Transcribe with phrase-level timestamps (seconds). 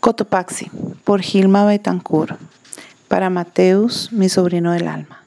[0.00, 0.70] Cotopaxi,
[1.02, 2.38] por Gilma Betancourt.
[3.08, 5.24] Para Mateus, mi sobrino del alma.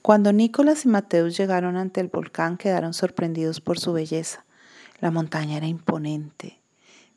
[0.00, 4.44] Cuando Nicolás y Mateus llegaron ante el volcán, quedaron sorprendidos por su belleza.
[5.00, 6.60] La montaña era imponente,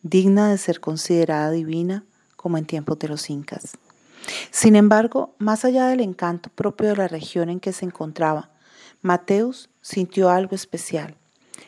[0.02, 2.06] digna de ser considerada divina,
[2.36, 3.78] como en tiempos de los incas.
[4.50, 8.50] Sin embargo, más allá del encanto propio de la región en que se encontraba,
[9.04, 11.16] Mateus sintió algo especial,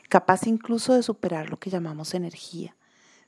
[0.10, 2.76] capaz incluso de superar lo que llamamos energía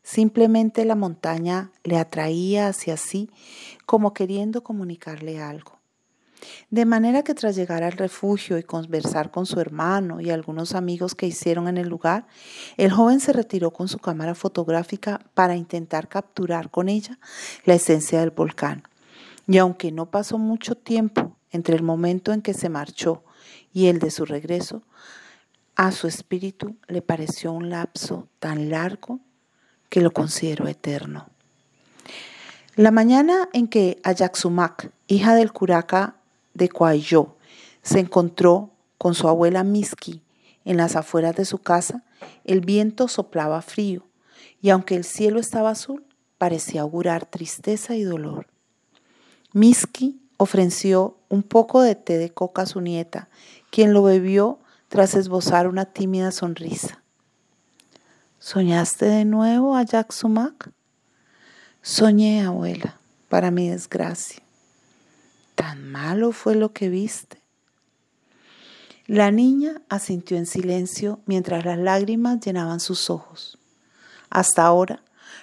[0.08, 3.30] Simplemente la montaña le atraía hacia sí
[3.86, 5.82] como queriendo comunicarle algo.
[6.70, 11.14] De manera que tras llegar al refugio y conversar con su hermano y algunos amigos
[11.14, 12.26] que hicieron en el lugar,
[12.78, 17.20] el joven se retiró con su cámara fotográfica para intentar capturar con ella
[17.66, 18.84] la esencia del volcán.
[19.46, 23.26] Y aunque no pasó mucho tiempo entre el momento en que se marchó
[23.74, 24.84] y el de su regreso,
[25.76, 29.20] a su espíritu le pareció un lapso tan largo
[29.90, 31.28] que lo considero eterno.
[32.76, 36.16] La mañana en que Ayaxumac, hija del curaca
[36.54, 37.36] de Coayó,
[37.82, 40.22] se encontró con su abuela Miski
[40.66, 42.04] en las afueras de su casa,
[42.44, 44.04] el viento soplaba frío
[44.62, 46.06] y aunque el cielo estaba azul,
[46.38, 48.48] parecía augurar tristeza y dolor.
[49.54, 53.30] Miski ofreció un poco de té de coca a su nieta,
[53.72, 57.02] quien lo bebió tras esbozar una tímida sonrisa.
[58.50, 60.72] ¿Soñaste de nuevo a Jack Sumac?
[61.82, 64.42] Soñé, abuela, para mi desgracia.
[65.56, 67.42] ¿Tan malo fue lo que viste?
[69.06, 73.58] La niña asintió en silencio mientras las lágrimas llenaban sus ojos.
[74.30, 75.02] Hasta ahora,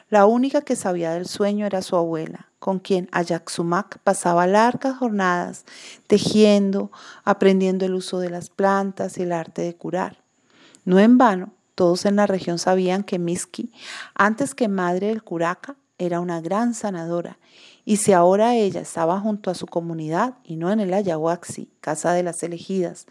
[0.08, 3.10] la única que sabía del sueño era su abuela, con quien
[3.48, 5.66] Sumac pasaba largas jornadas
[6.06, 6.90] tejiendo,
[7.22, 10.16] aprendiendo el uso de las plantas y el arte de curar.
[10.86, 13.72] No en vano, todos en la región sabían que Miski,
[14.14, 17.38] antes que madre del curaca, era una gran sanadora.
[17.84, 22.12] Y si ahora ella estaba junto a su comunidad y no en el Ayahuaxi, casa
[22.12, 23.06] de las elegidas,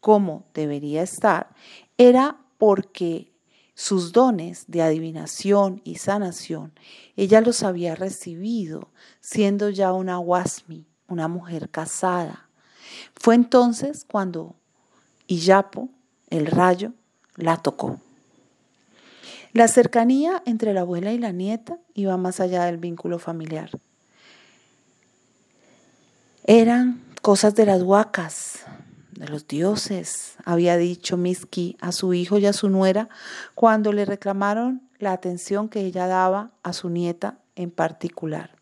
[0.00, 1.54] como debería estar,
[1.96, 3.32] era porque
[3.74, 6.72] sus dones de adivinación y sanación,
[7.16, 8.90] ella los había recibido
[9.20, 12.50] siendo ya una Wasmi, una mujer casada.
[13.14, 14.56] Fue entonces cuando
[15.26, 15.88] Iyapo,
[16.28, 16.92] el rayo,
[17.40, 17.98] la tocó.
[19.52, 23.70] La cercanía entre la abuela y la nieta iba más allá del vínculo familiar.
[26.44, 28.60] Eran cosas de las huacas,
[29.12, 33.08] de los dioses, había dicho Miski a su hijo y a su nuera
[33.54, 38.56] cuando le reclamaron la atención que ella daba a su nieta en particular.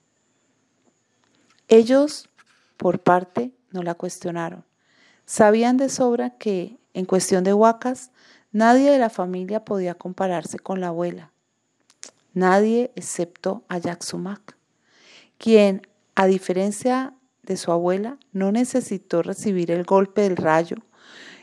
[1.69, 2.29] Ellos,
[2.77, 4.65] por parte, no la cuestionaron.
[5.27, 8.11] Sabían de sobra que, en cuestión de huacas,
[8.53, 11.33] Nadie de la familia podía compararse con la abuela.
[12.33, 14.57] Nadie excepto a Sumac,
[15.37, 15.83] quien,
[16.15, 20.77] a diferencia de su abuela, no necesitó recibir el golpe del rayo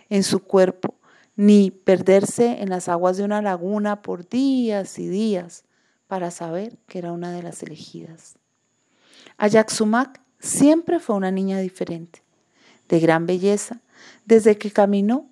[0.09, 0.95] en su cuerpo,
[1.35, 5.63] ni perderse en las aguas de una laguna por días y días
[6.07, 8.37] para saber que era una de las elegidas.
[9.67, 12.23] Sumac siempre fue una niña diferente,
[12.87, 13.81] de gran belleza,
[14.25, 15.29] desde que caminó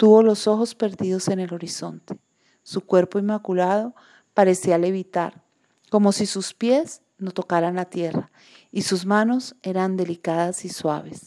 [0.00, 2.18] Tuvo los ojos perdidos en el horizonte.
[2.62, 3.94] Su cuerpo inmaculado
[4.32, 5.42] parecía levitar,
[5.90, 8.30] como si sus pies no tocaran la tierra
[8.72, 11.26] y sus manos eran delicadas y suaves.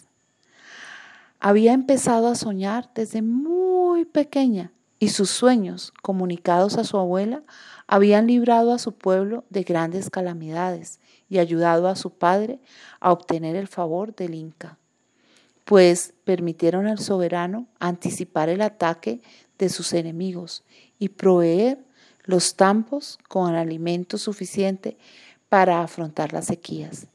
[1.39, 7.43] Había empezado a soñar desde muy pequeña y sus sueños, comunicados a su abuela,
[7.85, 12.59] habían librado a su pueblo de grandes calamidades y ayudado a su padre
[12.99, 14.79] a obtener el favor del Inca
[15.65, 19.21] pues permitieron al soberano anticipar el ataque
[19.57, 20.63] de sus enemigos
[20.99, 21.79] y proveer
[22.23, 24.97] los tampos con alimento suficiente
[25.49, 27.07] para afrontar las sequías.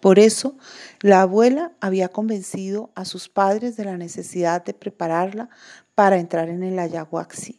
[0.00, 0.56] Por eso,
[1.00, 5.48] la abuela había convencido a sus padres de la necesidad de prepararla
[5.94, 7.58] para entrar en el ayahuaxi.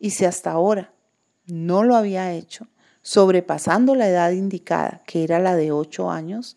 [0.00, 0.92] Y si hasta ahora
[1.46, 2.66] no lo había hecho,
[3.02, 6.56] sobrepasando la edad indicada, que era la de ocho años,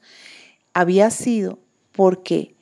[0.73, 1.59] había sido
[1.91, 2.55] porque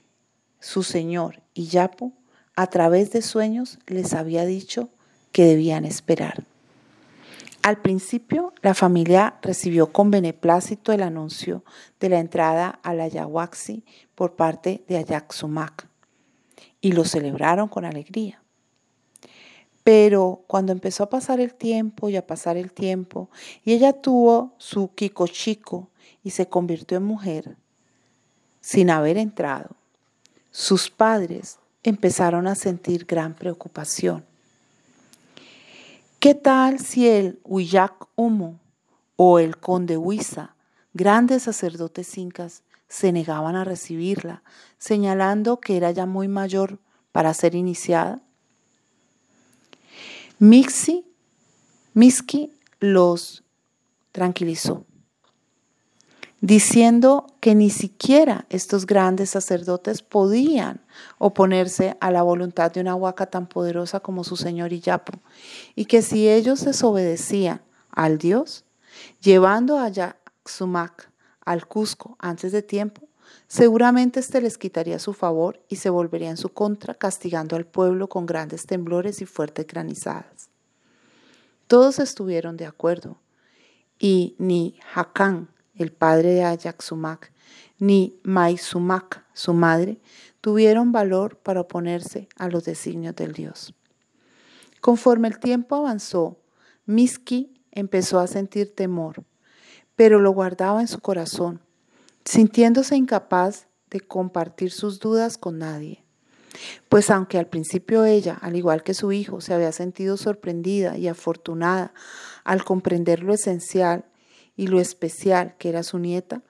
[0.59, 2.13] su señor y Yapo
[2.55, 4.89] a través de sueños les había dicho
[5.31, 6.43] que debían esperar.
[7.61, 11.63] Al principio, la familia recibió con beneplácito el anuncio
[11.99, 13.83] de la entrada a la Ayahuaxi
[14.15, 15.87] por parte de Ayaxumac
[16.81, 18.41] y lo celebraron con alegría.
[19.83, 23.29] Pero cuando empezó a pasar el tiempo y a pasar el tiempo,
[23.63, 25.89] y ella tuvo su Kiko Chico
[26.23, 27.57] y se convirtió en mujer,
[28.69, 29.75] sin haber entrado,
[30.51, 34.23] sus padres empezaron a sentir gran preocupación.
[36.19, 38.59] ¿Qué tal si el Huillac Humo
[39.15, 40.53] o el conde Huiza,
[40.93, 44.43] grandes sacerdotes incas, se negaban a recibirla,
[44.77, 46.77] señalando que era ya muy mayor
[47.11, 48.21] para ser iniciada.
[50.37, 51.07] Mixi,
[51.95, 53.43] Miski los
[54.11, 54.85] tranquilizó,
[56.41, 60.81] diciendo que ni siquiera estos grandes sacerdotes podían
[61.17, 65.19] oponerse a la voluntad de una huaca tan poderosa como su señor Iyapo,
[65.75, 68.63] y que si ellos desobedecían al Dios,
[69.21, 71.11] llevando a Yaxumac
[71.43, 73.07] al Cusco antes de tiempo,
[73.47, 78.07] seguramente éste les quitaría su favor y se volvería en su contra, castigando al pueblo
[78.07, 80.49] con grandes temblores y fuertes granizadas.
[81.67, 83.17] Todos estuvieron de acuerdo,
[83.99, 85.49] y ni Hakan,
[85.79, 87.31] el padre de Ayaxumac,
[87.79, 89.99] ni Maisumac, su madre,
[90.41, 93.73] tuvieron valor para oponerse a los designios del Dios.
[94.81, 96.37] Conforme el tiempo avanzó,
[96.85, 99.23] Miski empezó a sentir temor,
[99.95, 101.61] pero lo guardaba en su corazón,
[102.25, 106.03] sintiéndose incapaz de compartir sus dudas con nadie.
[106.89, 111.07] Pues aunque al principio ella, al igual que su hijo, se había sentido sorprendida y
[111.07, 111.93] afortunada
[112.43, 114.05] al comprender lo esencial
[114.59, 116.43] y lo especial que era su nieta,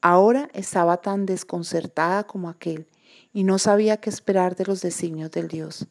[0.00, 2.88] ahora estaba tan desconcertada como aquel
[3.32, 5.86] y no sabía qué esperar de los designios del Dios.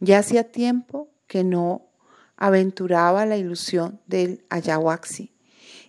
[0.00, 1.82] Ya hacía tiempo que no
[2.38, 5.34] aventuraba la ilusión del ayahuaxi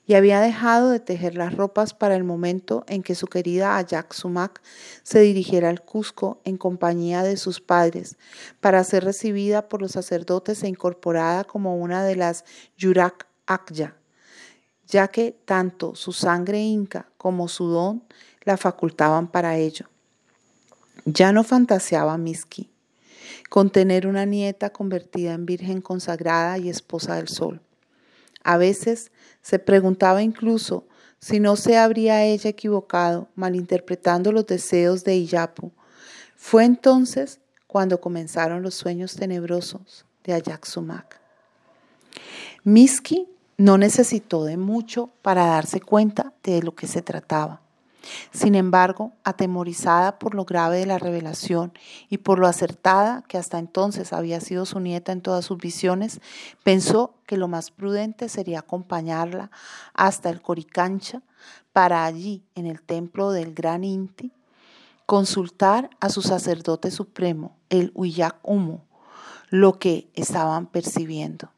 [0.06, 4.12] y había dejado de tejer las ropas para el momento en que su querida Ayak
[4.12, 4.62] Sumac
[5.04, 8.18] se dirigiera al Cusco en compañía de sus padres
[8.60, 12.44] para ser recibida por los sacerdotes e incorporada como una de las
[12.76, 13.96] Yurak Akya,
[14.94, 18.04] ya que tanto su sangre inca como su don
[18.44, 19.88] la facultaban para ello.
[21.06, 22.69] Ya no fantaseaba Miski
[23.50, 27.60] con tener una nieta convertida en virgen consagrada y esposa del sol.
[28.44, 29.12] A veces
[29.42, 30.86] se preguntaba incluso
[31.19, 35.72] si no se habría ella equivocado malinterpretando los deseos de Iyapu.
[36.36, 41.19] Fue entonces cuando comenzaron los sueños tenebrosos de Ayaxumac.
[42.63, 47.62] Miski no necesitó de mucho para darse cuenta de lo que se trataba.
[48.32, 51.72] Sin embargo, atemorizada por lo grave de la revelación
[52.10, 56.20] y por lo acertada que hasta entonces había sido su nieta en todas sus visiones,
[56.64, 59.52] pensó que lo más prudente sería acompañarla
[59.94, 61.22] hasta el Coricancha
[61.72, 64.32] para allí, en el templo del Gran Inti,
[65.06, 68.84] consultar a su sacerdote supremo, el Huillac Humo,
[69.50, 71.53] lo que estaban percibiendo.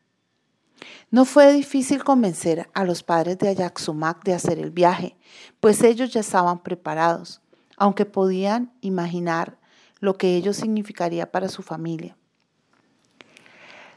[1.12, 5.18] No fue difícil convencer a los padres de Ayaxumac de hacer el viaje,
[5.60, 7.42] pues ellos ya estaban preparados,
[7.78, 9.58] aunque podían imaginar
[10.00, 12.18] lo que ello significaría para su familia.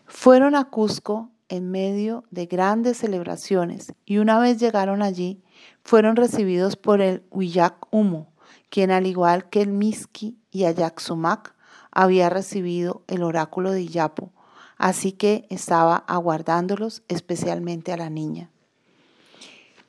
[0.06, 5.42] Fueron a Cusco en medio de grandes celebraciones y una vez llegaron allí,
[5.82, 8.32] fueron recibidos por el Huillac Humo,
[8.70, 11.54] quien al igual que el Miski y Ayaxumac
[11.90, 14.32] había recibido el oráculo de Iyapo
[14.78, 18.50] así que estaba aguardándolos, especialmente a la niña.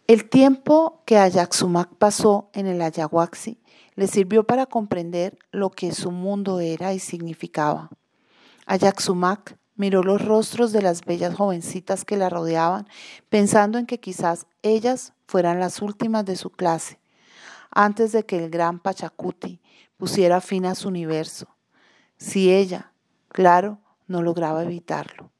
[0.08, 3.60] El tiempo que Ayaxumac pasó en el Ayahuaxi
[3.96, 7.90] le sirvió para comprender lo que su mundo era y significaba.
[8.66, 12.88] Ayaxumac miró los rostros de las bellas jovencitas que la rodeaban,
[13.30, 17.00] pensando en que quizás ellas fueran las últimas de su clase,
[17.72, 19.62] antes de que el gran Pachacuti
[19.98, 21.48] pusiera fin a su universo.
[22.18, 22.92] Si ella,
[23.28, 25.32] claro, no lograba evitarlo.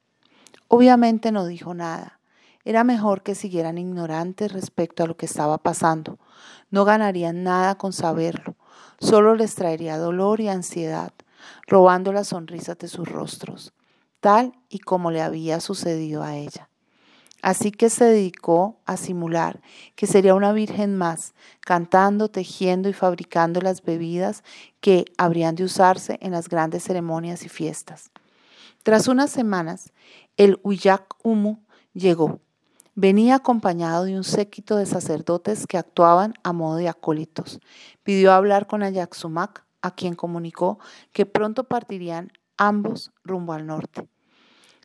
[0.68, 2.20] Obviamente no dijo nada.
[2.64, 6.18] Era mejor que siguieran ignorantes respecto a lo que estaba pasando.
[6.70, 8.54] No ganarían nada con saberlo.
[9.00, 11.12] Solo les traería dolor y ansiedad,
[11.66, 13.72] robando las sonrisas de sus rostros,
[14.20, 16.68] tal y como le había sucedido a ella.
[17.42, 19.60] Así que se dedicó a simular
[19.96, 24.44] que sería una virgen más, cantando, tejiendo y fabricando las bebidas
[24.80, 28.10] que habrían de usarse en las grandes ceremonias y fiestas.
[28.82, 29.92] Tras unas semanas,
[30.38, 31.58] el Huillac Humu
[31.92, 32.40] llegó.
[32.94, 37.60] Venía acompañado de un séquito de sacerdotes que actuaban a modo de acólitos.
[38.02, 40.78] Pidió hablar con Ayaxumac, a quien comunicó
[41.12, 44.08] que pronto partirían ambos rumbo al norte.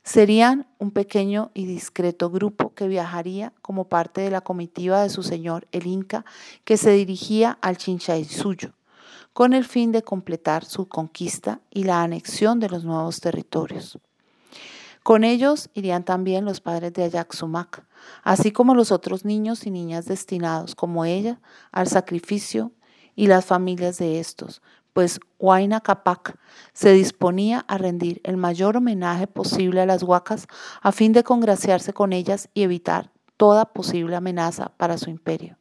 [0.03, 5.23] Serían un pequeño y discreto grupo que viajaría como parte de la comitiva de su
[5.23, 6.25] señor el Inca
[6.65, 8.73] que se dirigía al Chinchaysuyo
[9.35, 13.99] con el fin de completar su conquista y la anexión de los nuevos territorios.
[15.03, 17.85] Con ellos irían también los padres de Ayaxumac,
[18.23, 21.41] así como los otros niños y niñas destinados, como ella,
[21.73, 22.71] al sacrificio
[23.13, 24.61] y las familias de estos,
[24.93, 26.39] pues Huayna Capac
[26.71, 30.47] se disponía a rendir el mayor homenaje posible a las huacas
[30.81, 35.57] a fin de congraciarse con ellas y evitar toda posible amenaza para su imperio.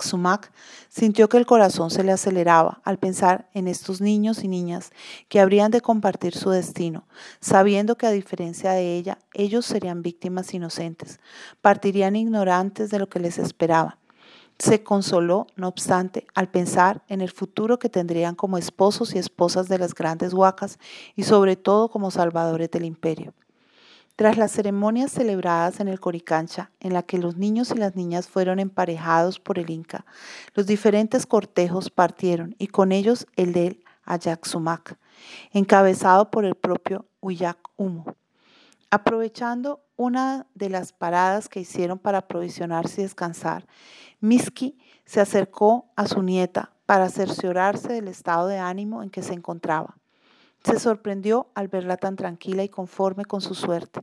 [0.00, 0.52] Sumac
[0.88, 4.90] sintió que el corazón se le aceleraba al pensar en estos niños y niñas
[5.28, 7.06] que habrían de compartir su destino,
[7.40, 11.20] sabiendo que a diferencia de ella, ellos serían víctimas inocentes,
[11.60, 13.98] partirían ignorantes de lo que les esperaba.
[14.58, 19.68] Se consoló, no obstante, al pensar en el futuro que tendrían como esposos y esposas
[19.68, 20.78] de las grandes huacas
[21.14, 23.34] y sobre todo como salvadores del imperio.
[24.16, 28.28] Tras las ceremonias celebradas en el Coricancha, en la que los niños y las niñas
[28.28, 30.06] fueron emparejados por el Inca,
[30.54, 34.96] los diferentes cortejos partieron y con ellos el del Ayaxumac,
[35.52, 38.06] encabezado por el propio Uyak Humo.
[38.90, 43.66] Aprovechando una de las paradas que hicieron para aprovisionarse y descansar,
[44.20, 49.34] Miski se acercó a su nieta para cerciorarse del estado de ánimo en que se
[49.34, 49.98] encontraba.
[50.66, 54.00] Se sorprendió al verla tan tranquila y conforme con su suerte.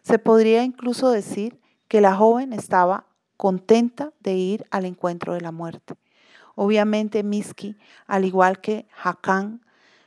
[0.00, 3.04] Se podría incluso decir que la joven estaba
[3.36, 5.94] contenta de ir al encuentro de la muerte.
[6.54, 9.60] Obviamente Miski, al igual que Hakan,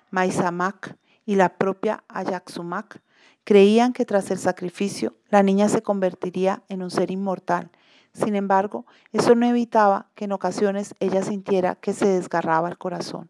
[0.10, 0.98] Maisamak
[1.28, 3.04] y la propia Ayaxumak,
[3.44, 7.70] creían que tras el sacrificio la niña se convertiría en un ser inmortal.
[8.14, 13.30] Sin embargo, eso no evitaba que en ocasiones ella sintiera que se desgarraba el corazón.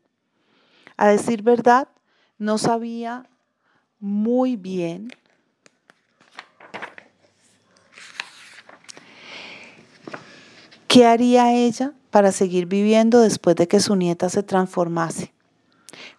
[0.95, 1.89] A decir verdad,
[2.39, 3.29] no sabía
[3.99, 5.09] muy bien
[10.87, 15.33] qué haría ella para seguir viviendo después de que su nieta se transformase.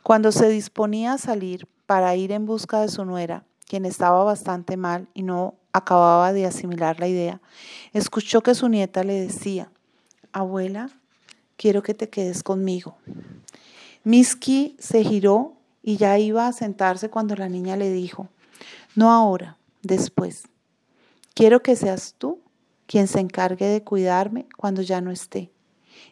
[0.03, 4.77] Cuando se disponía a salir para ir en busca de su nuera, quien estaba bastante
[4.77, 7.41] mal y no acababa de asimilar la idea,
[7.93, 9.73] escuchó que su nieta le decía,
[10.33, 10.91] abuela,
[11.57, 12.97] quiero que te quedes conmigo.
[14.05, 18.29] Miski se giró y ya iba a sentarse cuando la niña le dijo,
[18.95, 20.45] no ahora, después.
[21.35, 22.41] Quiero que seas tú
[22.87, 25.51] quien se encargue de cuidarme cuando ya no esté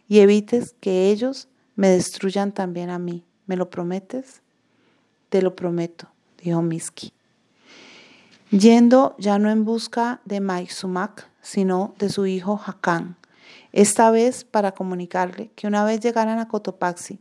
[0.08, 3.24] y evites que ellos me destruyan también a mí.
[3.46, 4.42] ¿Me lo prometes?
[5.28, 6.08] Te lo prometo,
[6.42, 7.12] dijo Miski.
[8.50, 13.16] Yendo ya no en busca de Sumac, sino de su hijo Hakan,
[13.72, 17.20] esta vez para comunicarle que una vez llegaran a Cotopaxi,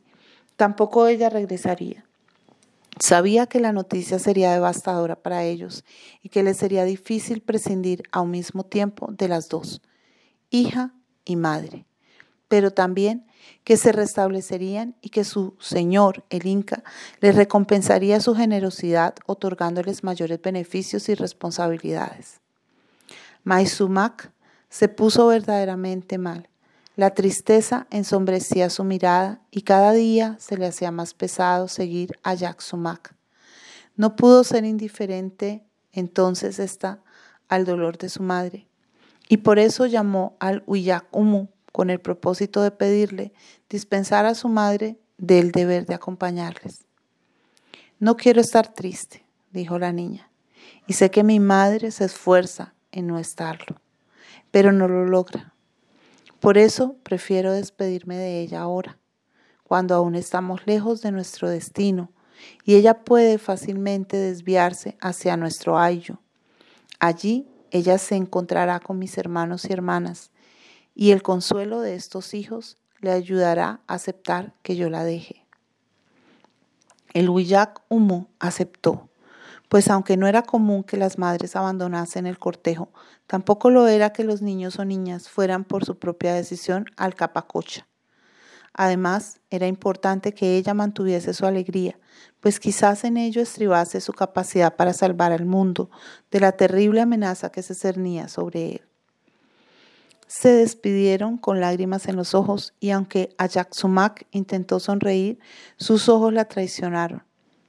[0.56, 2.06] tampoco ella regresaría,
[3.00, 5.84] Sabía que la noticia sería devastadora para ellos
[6.22, 9.82] y que les sería difícil prescindir a un mismo tiempo de las dos,
[10.50, 11.86] hija y madre,
[12.48, 13.28] pero también
[13.64, 16.84] que se restablecerían y que su señor, el Inca,
[17.22, 22.40] les recompensaría su generosidad otorgándoles mayores beneficios y responsabilidades.
[23.44, 24.32] Maizumac
[24.70, 26.50] se puso verdaderamente mal
[26.98, 32.36] la tristeza ensombrecía su mirada y cada día se le hacía más pesado seguir a
[32.58, 33.16] Sumac.
[33.96, 37.00] No pudo ser indiferente entonces esta
[37.50, 38.68] al dolor de su madre
[39.30, 43.32] y por eso llamó al Umu con el propósito de pedirle
[43.70, 46.84] dispensar a su madre del deber de acompañarles.
[48.00, 50.32] No quiero estar triste, dijo la niña,
[50.88, 53.80] y sé que mi madre se esfuerza en no estarlo,
[54.50, 55.54] pero no lo logra.
[56.40, 58.98] Por eso prefiero despedirme de ella ahora,
[59.64, 62.12] cuando aún estamos lejos de nuestro destino
[62.64, 66.22] y ella puede fácilmente desviarse hacia nuestro ayo.
[67.00, 70.32] Allí ella se encontrará con mis hermanos y hermanas
[70.94, 75.46] y el consuelo de estos hijos le ayudará a aceptar que yo la deje.
[77.14, 79.07] El Huillac Humo aceptó
[79.70, 82.90] pues aunque no era común que las madres abandonasen el cortejo,
[83.28, 87.88] tampoco lo era que los niños o niñas fueran por su propia decisión al capacocha.
[88.74, 92.00] Además, era importante que ella mantuviese su alegría,
[92.40, 95.90] pues quizás en ello estribase su capacidad para salvar al mundo
[96.30, 98.82] de la terrible amenaza que se cernía sobre él.
[100.28, 103.36] Se despidieron con lágrimas en los ojos y aunque
[103.72, 105.40] Sumac intentó sonreír,
[105.78, 107.27] sus ojos la traicionaron.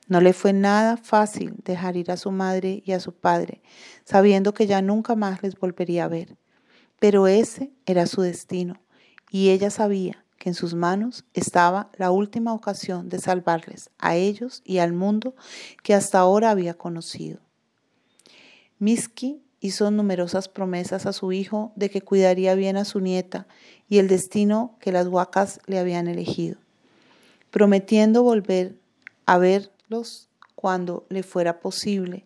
[0.08, 3.60] No le fue nada fácil dejar ir a su madre y a su padre,
[4.04, 6.36] sabiendo que ya nunca más les volvería a ver.
[6.98, 8.80] Pero ese era su destino,
[9.30, 14.62] y ella sabía que en sus manos estaba la última ocasión de salvarles a ellos
[14.64, 15.34] y al mundo
[15.82, 17.40] que hasta ahora había conocido.
[18.78, 23.46] Miski hizo numerosas promesas a su hijo de que cuidaría bien a su nieta
[23.88, 26.58] y el destino que las huacas le habían elegido,
[27.50, 28.76] prometiendo volver
[29.26, 29.72] a ver
[30.54, 32.24] cuando le fuera posible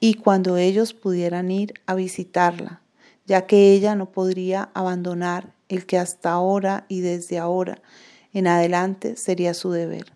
[0.00, 2.82] y cuando ellos pudieran ir a visitarla,
[3.26, 7.82] ya que ella no podría abandonar el que hasta ahora y desde ahora
[8.32, 10.15] en adelante sería su deber.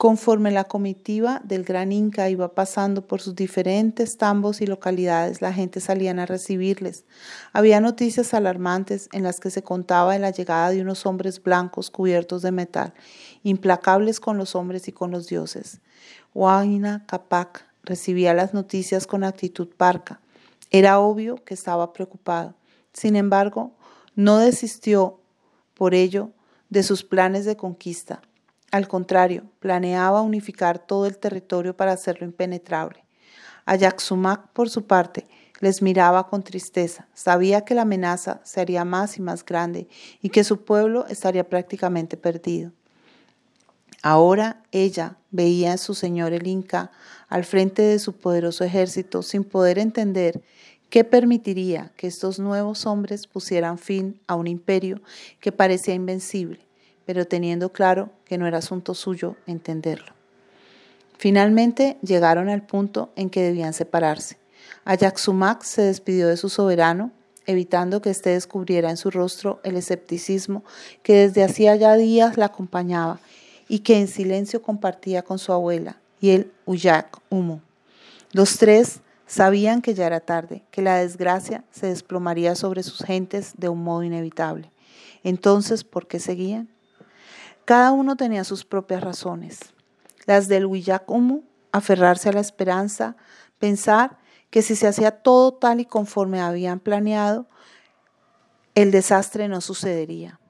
[0.00, 5.52] Conforme la comitiva del gran Inca iba pasando por sus diferentes tambos y localidades, la
[5.52, 7.04] gente salían a recibirles.
[7.52, 11.90] Había noticias alarmantes en las que se contaba de la llegada de unos hombres blancos
[11.90, 12.94] cubiertos de metal,
[13.42, 15.82] implacables con los hombres y con los dioses.
[16.32, 20.22] Huayna Capac recibía las noticias con actitud parca.
[20.70, 22.54] Era obvio que estaba preocupado.
[22.94, 23.72] Sin embargo,
[24.14, 25.20] no desistió
[25.74, 26.30] por ello
[26.70, 28.22] de sus planes de conquista.
[28.70, 33.04] Al contrario, planeaba unificar todo el territorio para hacerlo impenetrable.
[33.64, 35.26] Ayaxumac, por su parte,
[35.58, 37.08] les miraba con tristeza.
[37.12, 39.88] Sabía que la amenaza se haría más y más grande
[40.22, 42.72] y que su pueblo estaría prácticamente perdido.
[44.02, 46.90] Ahora ella veía a su señor el Inca
[47.28, 50.42] al frente de su poderoso ejército sin poder entender
[50.88, 55.02] qué permitiría que estos nuevos hombres pusieran fin a un imperio
[55.40, 56.69] que parecía invencible
[57.10, 60.12] pero teniendo claro que no era asunto suyo entenderlo.
[61.18, 64.38] Finalmente llegaron al punto en que debían separarse.
[64.84, 67.10] Ayaxumac se despidió de su soberano,
[67.46, 70.62] evitando que éste descubriera en su rostro el escepticismo
[71.02, 73.18] que desde hacía ya días la acompañaba
[73.66, 77.60] y que en silencio compartía con su abuela y el Uyak Humo.
[78.30, 83.54] Los tres sabían que ya era tarde, que la desgracia se desplomaría sobre sus gentes
[83.56, 84.70] de un modo inevitable.
[85.24, 86.68] Entonces, ¿por qué seguían?
[87.70, 89.60] Cada uno tenía sus propias razones.
[90.26, 93.16] Las del Huillacumu, aferrarse a la esperanza,
[93.60, 94.18] pensar
[94.50, 97.46] que si se hacía todo tal y conforme habían planeado,
[98.74, 100.40] el desastre no sucedería.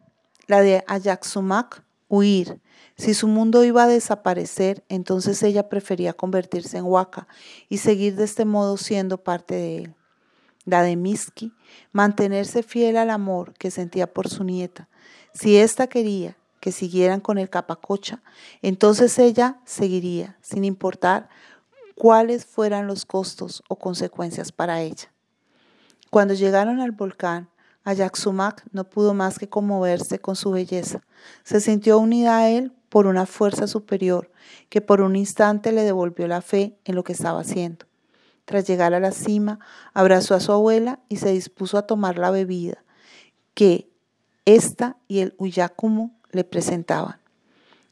[0.46, 2.62] La de Ayaxumac, huir.
[2.96, 7.28] Si su mundo iba a desaparecer, entonces ella prefería convertirse en Huaca
[7.68, 9.94] y seguir de este modo siendo parte de él.
[10.64, 11.52] La de Miski,
[11.92, 14.88] mantenerse fiel al amor que sentía por su nieta.
[15.34, 18.22] Si ésta quería que siguieran con el capacocha,
[18.62, 21.28] entonces ella seguiría, sin importar
[21.94, 25.12] cuáles fueran los costos o consecuencias para ella.
[26.10, 27.48] Cuando llegaron al volcán,
[27.84, 31.02] Ayaxumac no pudo más que conmoverse con su belleza.
[31.44, 34.30] Se sintió unida a él por una fuerza superior
[34.68, 37.86] que por un instante le devolvió la fe en lo que estaba haciendo.
[38.44, 39.60] Tras llegar a la cima,
[39.94, 42.84] abrazó a su abuela y se dispuso a tomar la bebida
[43.54, 43.90] que
[44.44, 47.20] ésta y el Uyakumu le presentaban.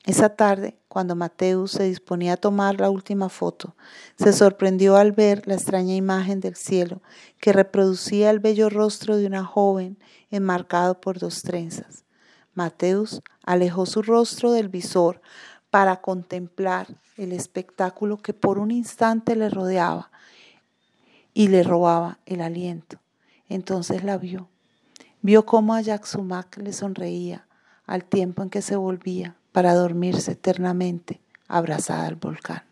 [0.04, 3.76] Esa tarde, cuando Mateus se disponía a tomar la última foto,
[4.16, 7.02] se sorprendió al ver la extraña imagen del cielo
[7.40, 9.98] que reproducía el bello rostro de una joven
[10.30, 12.04] enmarcado por dos trenzas.
[12.54, 15.20] Mateus alejó su rostro del visor
[15.68, 20.10] para contemplar el espectáculo que por un instante le rodeaba
[21.34, 22.98] y le robaba el aliento.
[23.48, 24.48] Entonces la vio.
[25.20, 27.47] Vio cómo a Yaxumac le sonreía
[27.88, 32.67] al tiempo en que se volvía para dormirse eternamente abrazada al volcán.